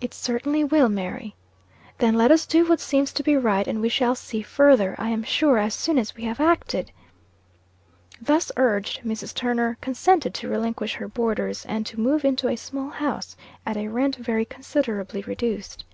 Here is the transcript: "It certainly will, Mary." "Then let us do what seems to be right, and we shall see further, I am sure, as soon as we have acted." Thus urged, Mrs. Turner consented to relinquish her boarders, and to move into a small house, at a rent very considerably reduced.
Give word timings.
"It 0.00 0.14
certainly 0.14 0.62
will, 0.62 0.88
Mary." 0.88 1.34
"Then 1.98 2.14
let 2.14 2.30
us 2.30 2.46
do 2.46 2.64
what 2.68 2.78
seems 2.78 3.12
to 3.12 3.24
be 3.24 3.36
right, 3.36 3.66
and 3.66 3.80
we 3.80 3.88
shall 3.88 4.14
see 4.14 4.40
further, 4.40 4.94
I 5.00 5.08
am 5.08 5.24
sure, 5.24 5.58
as 5.58 5.74
soon 5.74 5.98
as 5.98 6.14
we 6.14 6.22
have 6.26 6.38
acted." 6.38 6.92
Thus 8.20 8.52
urged, 8.56 9.00
Mrs. 9.02 9.34
Turner 9.34 9.76
consented 9.80 10.32
to 10.34 10.48
relinquish 10.48 10.94
her 10.94 11.08
boarders, 11.08 11.66
and 11.66 11.84
to 11.86 11.98
move 11.98 12.24
into 12.24 12.46
a 12.46 12.54
small 12.54 12.90
house, 12.90 13.36
at 13.66 13.76
a 13.76 13.88
rent 13.88 14.14
very 14.14 14.44
considerably 14.44 15.22
reduced. 15.22 15.84